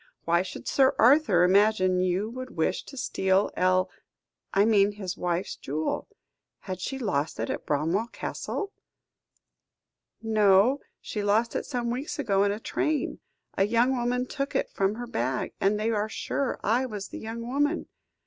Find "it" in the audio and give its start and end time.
7.39-7.51, 11.55-11.67, 14.55-14.71